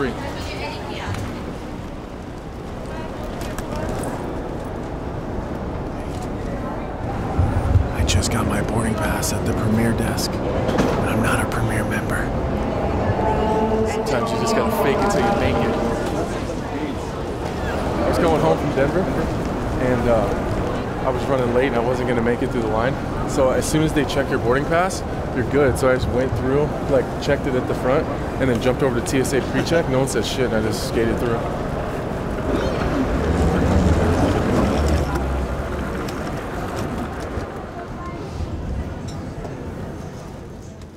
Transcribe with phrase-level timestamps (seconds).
[0.00, 0.12] three.
[7.92, 11.84] I just got my boarding pass at the Premier desk, but I'm not a Premier
[11.84, 12.24] member.
[13.92, 15.74] Sometimes you just gotta fake it till you make it.
[18.00, 20.59] I was going home from Denver, and uh,
[21.00, 22.94] I was running late, and I wasn't gonna make it through the line.
[23.30, 25.02] So as soon as they check your boarding pass,
[25.34, 25.78] you're good.
[25.78, 28.06] So I just went through, like checked it at the front,
[28.40, 29.88] and then jumped over to TSA pre-check.
[29.88, 31.38] No one said shit, and I just skated through.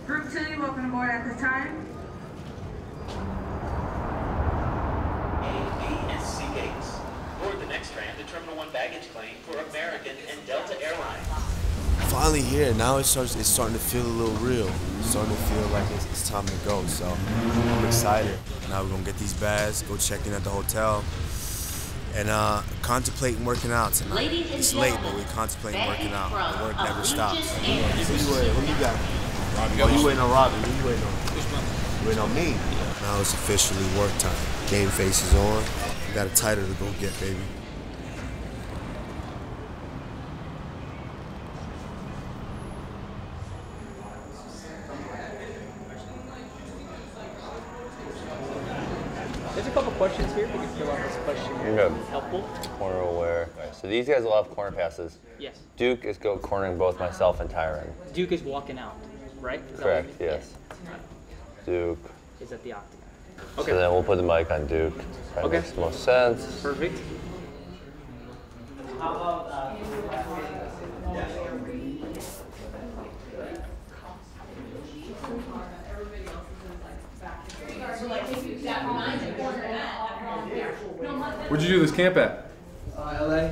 [0.06, 1.86] Group two, you welcome aboard at this time.
[5.42, 6.98] A, B, and C gates.
[7.42, 8.58] Board the next tram to Terminal
[9.14, 11.28] 1 baggage claim for American and Delta Airlines.
[12.12, 12.74] Finally here.
[12.76, 13.36] Now it starts.
[13.36, 14.70] It's starting to feel a little real.
[15.00, 16.86] It's starting to feel like it's, it's time to go.
[16.86, 18.38] So I'm excited.
[18.70, 21.04] Now we're gonna get these bags, go check in at the hotel,
[22.16, 24.30] and uh, contemplating working out tonight.
[24.32, 26.30] It's late, but we're contemplating working out.
[26.58, 27.52] The work never stops.
[27.68, 27.82] Air.
[27.84, 28.54] Who you waiting?
[28.54, 28.98] Who you got?
[29.58, 29.82] Robbie.
[29.82, 30.56] Oh, you waiting on Robbie?
[30.56, 31.14] Who you waiting on?
[32.02, 32.58] You waiting on me?
[33.02, 34.36] Now it's officially work time.
[34.70, 35.64] Game face is on.
[36.08, 37.40] We got a title to go get, baby.
[50.14, 50.46] Questions here.
[50.48, 51.80] We can fill out this questionnaire.
[51.82, 51.96] Okay.
[52.10, 52.42] Helpful?
[52.78, 53.50] Corner aware.
[53.58, 55.18] Alright, so these guys love corner passes.
[55.40, 55.60] Yes.
[55.78, 57.88] Duke is go cornering both myself and Tyron.
[58.14, 58.96] Duke is walking out,
[59.40, 59.62] right?
[59.74, 60.54] Is Correct, you- yes.
[61.66, 62.00] Duke.
[62.42, 63.00] Is at the octagon.
[63.40, 63.46] Okay.
[63.56, 63.72] So Okay.
[63.74, 64.98] then we'll put the mic on Duke.
[65.36, 65.58] That Okay.
[65.58, 66.62] makes the most sense.
[66.62, 67.00] Perfect.
[69.02, 69.76] Uh,
[81.54, 82.48] Where'd you do this camp at?
[82.98, 83.50] Uh, LA,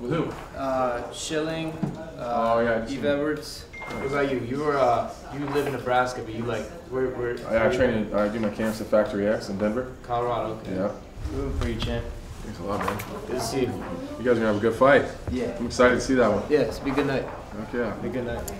[0.00, 0.30] With who?
[0.56, 3.04] uh, Schilling, uh, Oh, yeah, I Eve see.
[3.08, 3.64] Edwards.
[3.88, 4.38] What about you?
[4.48, 7.36] You were, uh, you live in Nebraska, but you like, where, where?
[7.48, 7.90] I, I train.
[7.90, 9.92] In, I do my camps at Factory X in Denver.
[10.04, 10.76] Colorado, okay.
[10.76, 10.92] Yeah.
[11.32, 12.04] Rooting for you, champ.
[12.44, 12.96] Thanks a lot, man.
[13.26, 13.72] Good to see you.
[14.20, 15.06] You guys are gonna have a good fight.
[15.32, 15.56] Yeah.
[15.58, 16.44] I'm excited to see that one.
[16.48, 17.26] Yeah, it's be a good night.
[17.74, 17.92] Okay.
[18.02, 18.52] Be a good night.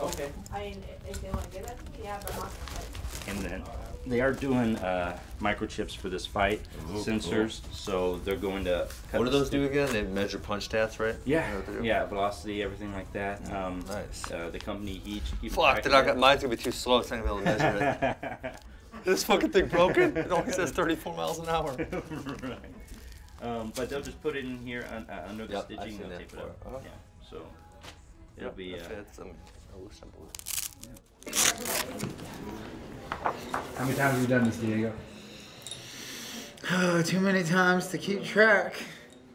[0.00, 0.30] Okay.
[0.50, 2.50] I mean, if they want to do that, yeah, but not.
[3.28, 3.62] And then
[4.06, 6.60] they are doing uh, microchips for this fight,
[6.92, 7.60] sensors.
[7.72, 8.88] So they're going to.
[9.10, 9.92] Cut What do those do again?
[9.92, 11.14] They measure punch stats, right?
[11.24, 11.86] Yeah, Is that what they do?
[11.86, 13.52] yeah, velocity, everything like that.
[13.52, 14.30] Um, Nice.
[14.30, 15.24] Uh, the company each.
[15.52, 16.16] Fuck, they're not, that.
[16.18, 16.98] mine's gonna be too slow.
[16.98, 18.56] It's not gonna be able to measure it.
[19.04, 20.16] this fucking thing broken?
[20.16, 21.72] It only says 34 miles an hour.
[22.42, 22.58] right.
[23.42, 25.98] Um, but they'll just put it in here un, uh, under the Yep, I've stitching.
[26.00, 26.56] seen tape it up.
[26.66, 26.78] Uh-huh.
[26.82, 26.90] Yeah.
[27.30, 27.42] So
[28.38, 28.72] it'll be.
[28.72, 29.18] That Uh, fits.
[29.18, 30.42] I'm, I wish I believed.
[33.26, 34.92] How many times have you done this, Diego?
[36.70, 38.74] Oh, too many times to keep track.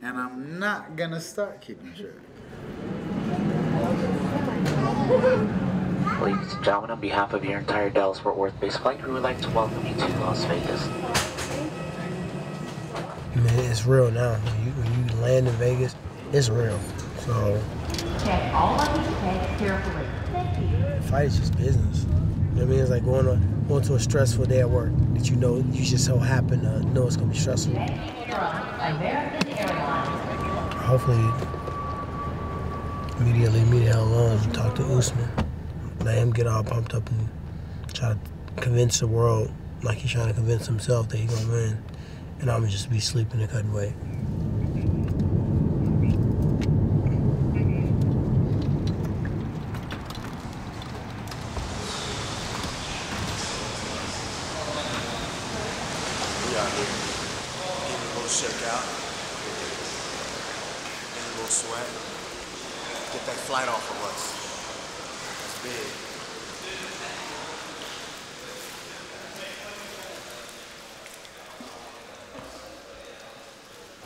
[0.01, 2.11] And I'm not gonna start keeping track.
[6.21, 9.23] Ladies and gentlemen, on behalf of your entire Dallas Fort Worth base flight, we would
[9.23, 10.87] like to welcome you to Las Vegas.
[13.35, 14.35] Man, it's real now.
[14.35, 15.95] When you, when you land in Vegas,
[16.31, 16.79] it's real.
[17.19, 17.61] So
[18.23, 20.05] Check all luggage tags carefully.
[20.31, 20.77] Thank you.
[20.77, 22.03] the fight is just business.
[22.03, 22.21] You know
[22.53, 22.79] what I mean?
[22.79, 25.85] It's like going to going to a stressful day at work that you know you
[25.85, 27.73] just so happen to know it's gonna be stressful.
[30.83, 31.23] Hopefully,
[33.21, 33.97] immediately leave me the
[34.43, 35.29] and talk to Usman.
[36.01, 37.29] Let him get all pumped up and
[37.93, 38.19] try to
[38.61, 39.49] convince the world
[39.83, 41.83] like he's trying to convince himself that he's gonna win.
[42.41, 43.93] And I'm gonna just be sleeping and cutting weight.
[56.51, 56.83] We out here.
[57.87, 58.83] Getting a little shook out.
[61.13, 61.87] Getting a little sweat.
[63.51, 64.31] That flight off of us.
[65.43, 65.83] That's big.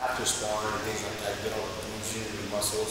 [0.02, 2.90] After sparring and things like that, you don't lose your muscles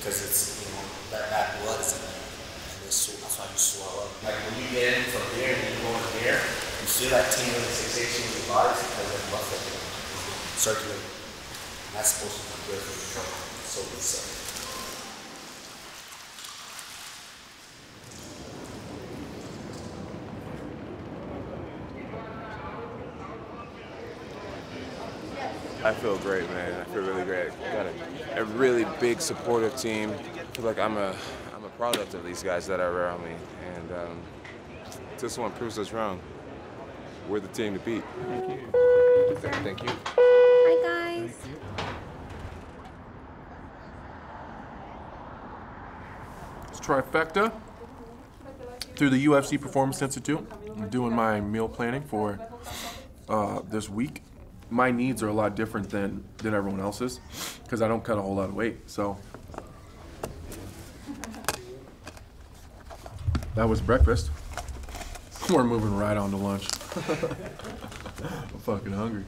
[0.00, 2.16] because it's, you know, that bad blood is in there.
[2.16, 4.08] And it's, that's why you swell up.
[4.24, 6.40] Like when you get in from here and you go in here,
[6.80, 11.12] you feel that tingling sensation in your body because the blood flow is circulating.
[11.92, 13.68] And that's supposed to be good for your health.
[13.68, 14.49] So stuff.
[26.10, 26.80] Feel great, man.
[26.80, 27.50] I feel really great.
[27.72, 30.10] Got a, a really big supportive team.
[30.10, 31.14] I feel like I'm a
[31.54, 33.32] I'm a product of these guys that are around me,
[33.74, 34.22] and um,
[35.18, 36.20] this one proves us wrong.
[37.28, 38.02] we're the team to beat.
[38.26, 39.36] Thank you.
[39.38, 39.90] Thank you.
[40.16, 41.36] Hi, guys.
[46.70, 47.52] It's trifecta
[48.96, 50.44] through the UFC Performance Institute.
[50.76, 52.40] I'm doing my meal planning for
[53.28, 54.22] uh, this week.
[54.70, 57.20] My needs are a lot different than than everyone else's
[57.64, 58.88] because I don't cut a whole lot of weight.
[58.88, 59.18] So
[63.54, 64.30] that was breakfast.
[65.50, 66.68] We're moving right on to lunch.
[68.22, 69.24] I'm fucking hungry.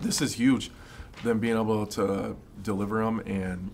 [0.00, 0.70] This is huge.
[1.22, 3.70] Them being able to deliver them and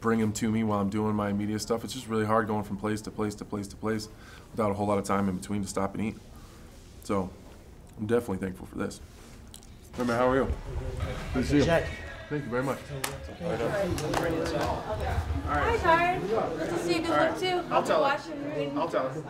[0.00, 1.84] bring them to me while I'm doing my media stuff.
[1.84, 4.08] It's just really hard going from place to place to place to place
[4.52, 6.16] without a whole lot of time in between to stop and eat.
[7.02, 7.30] So
[7.98, 9.00] I'm definitely thankful for this.
[9.96, 10.48] Hey man, how are you?
[11.32, 11.64] Good to see you.
[11.64, 11.86] Check.
[12.28, 12.78] Thank you very much.
[15.46, 16.20] Hi, Tyron.
[16.58, 17.00] Good to see you.
[17.00, 17.62] Good look too.
[17.70, 18.18] I'll tell her.
[18.76, 19.22] I'll tell her.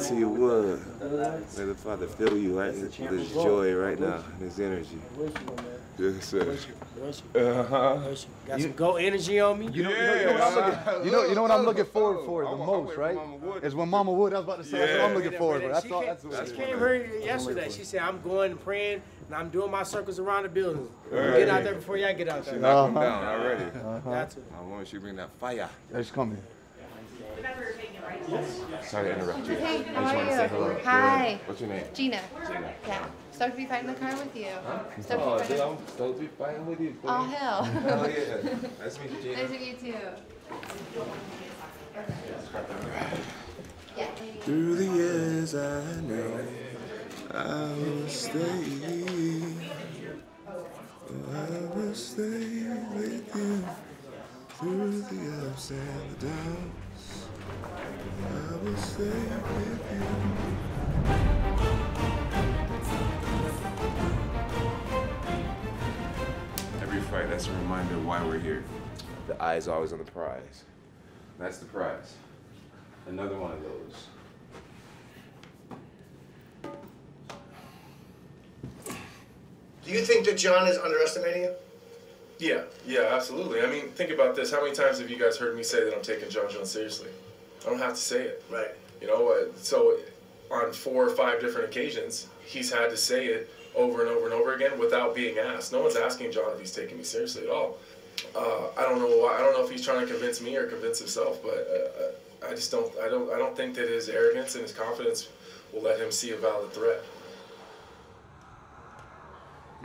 [0.00, 0.80] Tell you what,
[1.56, 4.98] may the Father fill you right with His joy right now, His energy.
[5.98, 6.56] Yes, sir.
[7.34, 8.14] Uh-huh.
[8.46, 9.68] Got some go energy on me.
[9.72, 11.64] You know, you know, you know what I'm looking, you know, you know what I'm
[11.64, 13.16] looking forward for the most, right?
[13.62, 14.32] Is when Mama Wood.
[14.34, 15.68] I was about to say that's what I'm looking forward for.
[15.68, 16.00] That's she all.
[16.00, 17.70] came, That's what she came here yesterday.
[17.70, 20.88] She said, I'm going and praying and I'm doing my circles around the building.
[21.10, 21.38] Right.
[21.38, 22.60] Get out there before y'all get out She there.
[22.60, 23.06] knocked him Uh-huh.
[23.20, 23.64] down already.
[24.04, 24.40] Got to.
[24.58, 25.68] I want you to bring that fire.
[25.92, 26.42] It's coming.
[28.82, 29.54] Sorry to interrupt you.
[29.56, 30.48] Hey, I how just are want to say you?
[30.48, 30.78] hello.
[30.84, 31.40] Hi.
[31.46, 31.84] What's your name?
[31.94, 32.20] Gina.
[32.46, 32.72] Gina.
[32.86, 33.06] Yeah.
[33.32, 34.46] Stoked to be fighting the car with you.
[35.00, 35.60] Stoked Oh, to be oh, dude, fighting.
[35.78, 36.96] I'm stoked to be fighting with you.
[37.04, 37.64] Oh, hell.
[37.64, 38.54] Hell yeah.
[38.80, 39.36] Nice to meet you, Gina.
[39.42, 39.98] Nice to meet you too.
[43.96, 44.06] Yeah.
[44.40, 46.40] Through the years I know
[47.32, 48.40] I will stay.
[51.32, 53.64] I will stay with you
[54.50, 57.23] through the ups and the downs.
[58.22, 60.02] I will stay with you.
[66.82, 68.64] Every fight, that's a reminder of why we're here.
[69.26, 70.64] The eye is always on the prize.
[71.38, 72.14] That's the prize.
[73.06, 74.06] Another one of those.
[79.84, 81.54] Do you think that Jon is underestimating you?
[82.38, 83.60] Yeah, yeah, absolutely.
[83.60, 84.50] I mean, think about this.
[84.50, 87.10] How many times have you guys heard me say that I'm taking Jon Jones seriously?
[87.64, 88.44] I don't have to say it.
[88.50, 88.70] Right.
[89.00, 89.96] You know, uh, so
[90.50, 94.34] on four or five different occasions, he's had to say it over and over and
[94.34, 95.72] over again without being asked.
[95.72, 97.78] No one's asking Jon if he's taking me seriously at all.
[98.34, 99.36] Uh, I don't know why.
[99.36, 102.54] I don't know if he's trying to convince me or convince himself, but uh, I
[102.54, 102.92] just don't.
[102.98, 103.32] I don't.
[103.32, 105.28] I don't think that his arrogance and his confidence
[105.72, 107.02] will let him see a valid threat.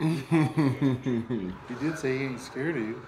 [0.00, 3.02] he did say he ain't scared of you.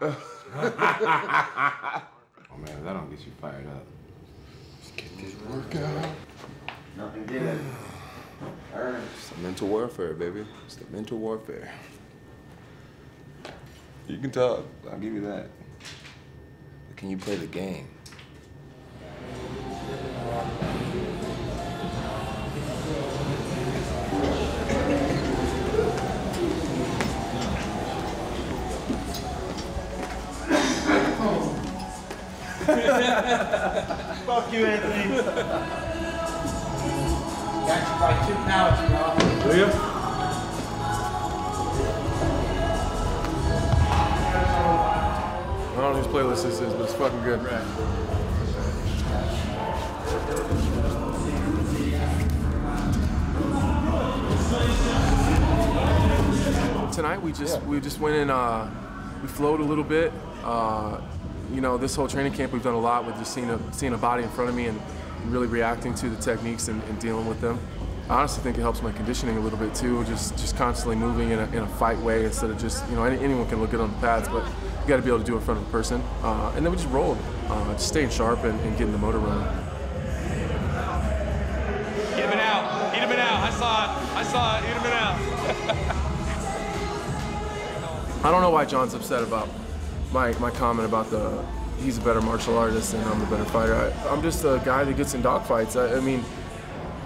[2.56, 3.86] oh man, that don't get you fired up.
[4.78, 6.08] Let's get this workout.
[6.96, 7.60] Nothing good.
[9.16, 10.44] It's the mental warfare, baby.
[10.66, 11.72] It's the mental warfare.
[14.06, 14.66] You can talk.
[14.90, 15.48] I'll give you that.
[16.88, 17.88] But can you play the game?
[34.26, 35.16] Fuck you, Anthony.
[37.64, 39.52] Got you by two pounds, bro.
[39.52, 39.66] Do you?
[45.70, 47.38] I don't know whose playlist this is, but it's fucking good.
[56.92, 58.28] Tonight we just we just went in.
[58.28, 58.68] Uh,
[59.22, 60.12] we flowed a little bit.
[60.42, 61.00] Uh,
[61.52, 63.92] you know, this whole training camp we've done a lot with just seeing a seeing
[63.92, 64.80] a body in front of me and
[65.26, 67.58] really reacting to the techniques and, and dealing with them.
[68.08, 71.30] I honestly think it helps my conditioning a little bit too, just just constantly moving
[71.30, 73.70] in a, in a fight way instead of just, you know, any, anyone can look
[73.70, 75.60] good on the pads, but you got to be able to do it in front
[75.60, 76.00] of a person.
[76.22, 79.18] Uh, and then we just rolled, uh, just staying sharp and, and getting the motor
[79.18, 79.42] running.
[82.36, 82.94] Out.
[82.94, 83.40] He'd have out.
[83.40, 83.90] I saw it.
[84.14, 84.64] I saw it.
[84.64, 85.16] He'd have out.
[88.24, 89.48] I don't know why Jon's upset about
[90.12, 91.44] my, my comment about the
[91.78, 93.74] he's a better martial artist and I'm a better fighter.
[93.74, 95.76] I, I'm just a guy that gets in dogfights.
[95.76, 96.24] I, I mean,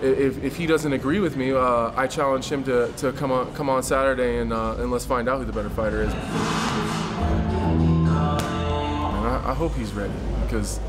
[0.02, 3.52] if, if he doesn't agree with me, uh, I challenge him to, to come on
[3.54, 6.12] come on Saturday and uh, and let's find out who the better fighter is.
[6.12, 8.08] And
[9.26, 10.80] I, I hope he's ready because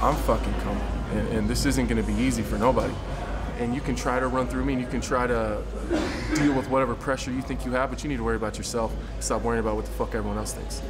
[0.00, 2.94] I'm fucking coming, and, and this isn't going to be easy for nobody.
[3.58, 5.62] And you can try to run through me, and you can try to
[6.34, 8.94] deal with whatever pressure you think you have, but you need to worry about yourself.
[9.18, 10.80] Stop worrying about what the fuck everyone else thinks.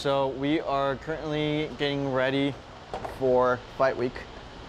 [0.00, 2.54] So we are currently getting ready
[3.18, 4.14] for fight week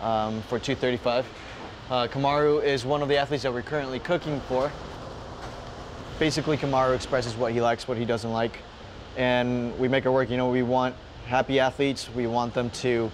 [0.01, 1.25] um, for 235.
[1.89, 4.69] Uh, Kamaru is one of the athletes that we're currently cooking for.
[6.19, 8.59] Basically, Kamaru expresses what he likes, what he doesn't like,
[9.15, 10.29] and we make it work.
[10.29, 10.97] You know, we want
[11.27, 12.09] happy athletes.
[12.13, 13.09] We want them to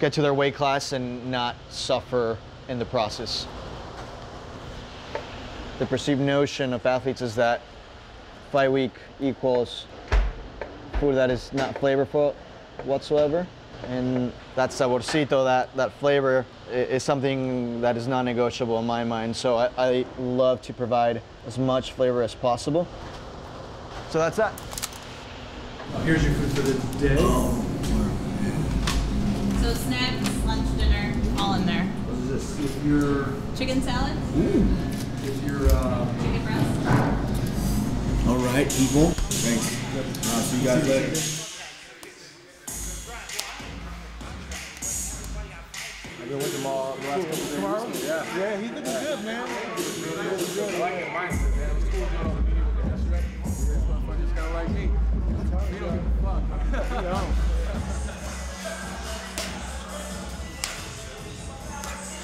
[0.00, 2.38] get to their weight class and not suffer
[2.70, 3.46] in the process.
[5.78, 7.60] The perceived notion of athletes is that
[8.50, 9.84] fight week equals
[11.00, 12.34] food that is not flavorful
[12.84, 13.46] whatsoever.
[13.88, 19.34] And that saborcito, that, that flavor, is something that is non-negotiable in my mind.
[19.34, 22.86] So I, I love to provide as much flavor as possible.
[24.10, 24.52] So that's that.
[26.04, 27.16] Here's your food for the day.
[29.62, 31.84] So snacks, lunch, dinner, all in there.
[31.84, 32.60] What is this?
[32.60, 34.16] If you're, Chicken salad,
[35.24, 36.68] if you're, uh, chicken breast.
[38.28, 39.10] All right, people.
[39.10, 39.79] Thanks.
[40.00, 41.08] Uh, see you guys later.
[46.22, 48.04] I've been with all the last couple of days.
[48.04, 48.38] Yeah.
[48.38, 49.46] Yeah, he's looking good, man.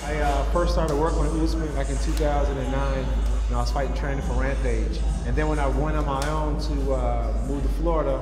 [0.04, 3.35] I uh, first started working with Usman back in 2009.
[3.46, 4.98] And I was fighting training for Rampage.
[5.26, 8.20] And then when I went on my own to uh, move to Florida,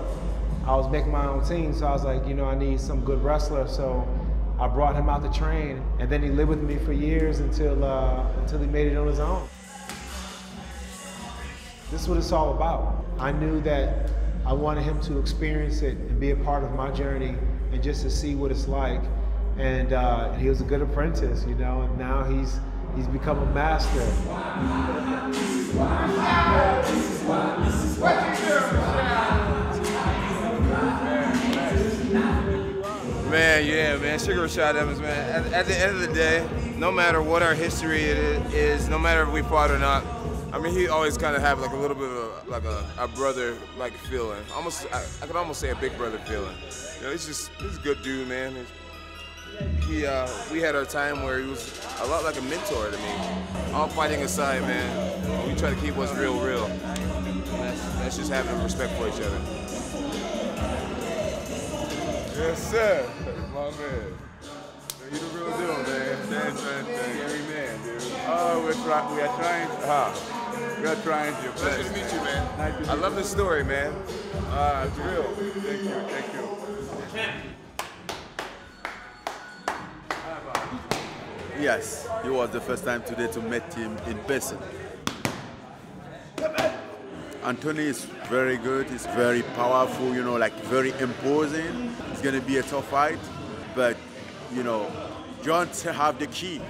[0.66, 1.72] I was making my own team.
[1.72, 3.66] So I was like, you know, I need some good wrestler.
[3.66, 4.06] So
[4.60, 5.82] I brought him out to train.
[5.98, 9.06] And then he lived with me for years until, uh, until he made it on
[9.06, 9.48] his own.
[11.90, 13.04] This is what it's all about.
[13.18, 14.10] I knew that
[14.46, 17.34] I wanted him to experience it and be a part of my journey
[17.72, 19.00] and just to see what it's like.
[19.56, 22.58] And uh, he was a good apprentice, you know, and now he's
[22.96, 24.04] he's become a master.
[33.30, 34.18] Man, yeah, man.
[34.18, 35.44] Sugar Rashad Evans, man.
[35.44, 36.48] At, at the end of the day,
[36.78, 40.04] no matter what our history it is, no matter if we fought or not,
[40.52, 42.86] I mean, he always kind of have like a little bit of a, like a,
[42.96, 44.40] a brother like feeling.
[44.54, 46.54] Almost, I, I could almost say a big brother feeling.
[46.98, 48.54] You know, he's just he's a good dude, man.
[48.54, 48.68] He's,
[49.86, 52.96] he, uh, we had our time where he was a lot like a mentor to
[52.96, 53.72] me.
[53.72, 56.66] All fighting aside, man, we try to keep what's real, real.
[56.66, 57.32] And
[57.62, 59.40] that's, that's just having respect for each other.
[62.36, 63.08] Yes, sir.
[63.52, 64.18] My man.
[65.12, 66.16] You the real deal, man.
[66.26, 66.84] Thanks, man.
[66.84, 68.02] Scary man, dude.
[68.26, 69.14] Oh, we're trying.
[69.14, 69.68] We are trying.
[69.82, 70.80] Huh?
[70.80, 71.50] We are trying to.
[71.50, 72.58] Pleasure to meet you, man.
[72.58, 73.92] Nice to I love the story, man.
[74.48, 75.22] Uh, it's real.
[75.22, 75.90] Thank you,
[77.12, 77.50] thank you.
[81.60, 84.58] Yes, it was the first time today to meet him in person.
[87.44, 88.88] Anthony is very good.
[88.90, 90.14] He's very powerful.
[90.14, 91.94] You know, like very imposing.
[92.10, 93.18] It's gonna be a tough fight,
[93.74, 93.96] but
[94.52, 94.90] you know,
[95.42, 96.60] Jon have the key.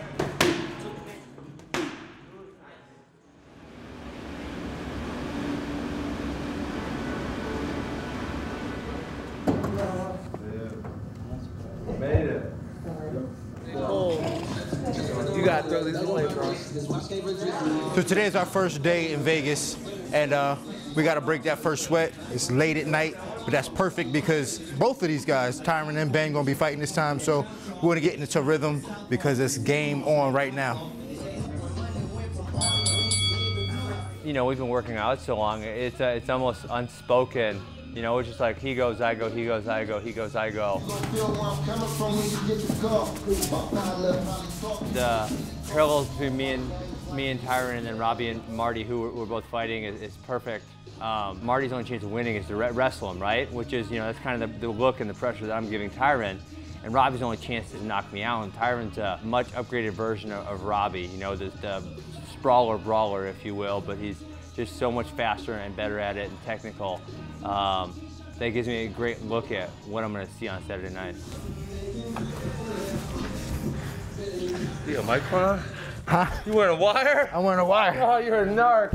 [11.98, 12.52] Made it.
[15.34, 16.54] You gotta throw these away, bro.
[17.94, 19.76] So today is our first day in Vegas,
[20.12, 20.56] and uh,
[20.96, 22.12] we got to break that first sweat.
[22.32, 26.32] It's late at night, but that's perfect because both of these guys, Tyron and Ben,
[26.32, 27.20] gonna be fighting this time.
[27.20, 27.46] So
[27.82, 30.90] we're gonna get into rhythm because it's game on right now.
[34.24, 37.62] you know, we've been working out so long, it's, uh, it's almost unspoken.
[37.94, 40.34] You know, it's just like he goes, I go, he goes, I go, he goes,
[40.34, 40.80] I go.
[44.92, 45.30] The
[45.70, 46.72] parallels between me and
[47.14, 50.16] me and Tyron and then Robbie and Marty, who were, were both fighting, is, is
[50.26, 50.66] perfect.
[51.00, 53.50] Um, Marty's only chance of winning is to re- wrestle him, right?
[53.52, 55.70] Which is, you know, that's kind of the, the look and the pressure that I'm
[55.70, 56.38] giving Tyron.
[56.84, 58.42] And Robbie's only chance is to knock me out.
[58.44, 61.82] And Tyron's a much upgraded version of, of Robbie, you know, the, the
[62.32, 64.22] sprawler brawler, if you will, but he's
[64.54, 67.00] just so much faster and better at it and technical.
[67.42, 67.98] Um,
[68.38, 71.16] that gives me a great look at what I'm going to see on Saturday night.
[74.86, 75.22] A mic?
[76.06, 76.26] Huh?
[76.44, 77.30] You wearing a wire?
[77.32, 78.00] I'm wearing a wire.
[78.02, 78.92] Oh, you're a narc.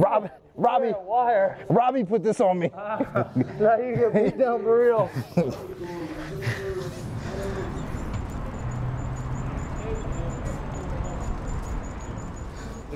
[0.00, 1.58] Robbie, Robbie, wire.
[1.68, 2.70] Robbie put this on me.
[2.74, 5.06] now you get beat down for real.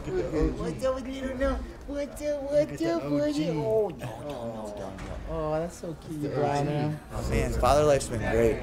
[0.05, 1.59] What's up with little no?
[1.87, 2.43] What's up?
[2.43, 3.51] What's up, buddy?
[3.51, 4.93] Oh, no, no, no, no.
[5.31, 6.99] Oh, that's so cute, Brian.
[7.13, 8.57] Oh, man, father life's been great.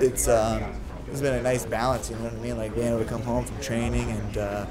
[0.00, 0.62] It's um,
[1.08, 2.10] it's been a nice balance.
[2.10, 2.56] You know what I mean?
[2.56, 4.66] Like being able to come home from training and uh,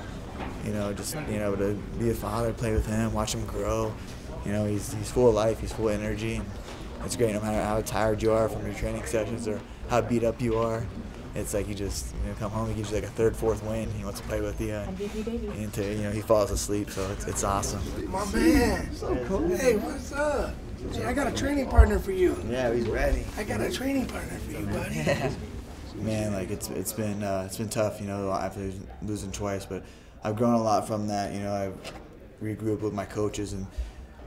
[0.66, 3.94] you know just being able to be a father, play with him, watch him grow.
[4.46, 5.60] You know, he's he's full of life.
[5.60, 6.36] He's full of energy.
[6.36, 9.60] And it's great no matter how tired you are from your training sessions or
[9.90, 10.86] how beat up you are.
[11.36, 13.64] It's like you just you know come home, he gives you like a third, fourth
[13.64, 13.90] win.
[13.92, 15.00] He wants to play with you, and,
[15.64, 16.92] until you know he falls asleep.
[16.92, 17.82] So it's, it's awesome.
[18.12, 18.94] My man.
[18.94, 19.48] So cool.
[19.50, 20.54] Hey, what's up?
[20.92, 22.38] Hey, I got a training partner for you.
[22.48, 23.26] Yeah, he's ready.
[23.38, 25.36] I got a training partner for you, buddy.
[26.04, 29.84] Man, like it's it's been uh, it's been tough, you know, after losing twice, but
[30.24, 31.34] I've grown a lot from that.
[31.34, 31.94] You know, I've
[32.42, 33.66] regrouped with my coaches, and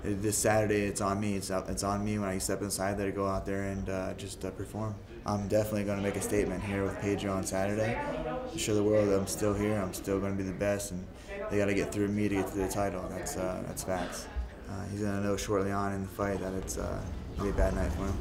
[0.03, 1.35] this Saturday it's on me.
[1.35, 4.15] It's it's on me when I step inside there to go out there and uh,
[4.15, 4.95] just uh, perform.
[5.27, 7.99] I'm definitely going to make a statement here with Pedro on Saturday.
[8.57, 9.75] Show the world that I'm still here.
[9.75, 11.05] I'm still going to be the best, and
[11.51, 13.05] they got to get through me to get to the title.
[13.11, 14.29] That's uh, that's facts.
[14.71, 17.03] Uh, he's going to know shortly on in the fight that it's uh,
[17.37, 18.17] gonna be a bad night for him.